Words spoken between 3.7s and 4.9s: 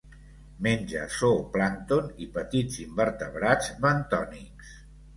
bentònics.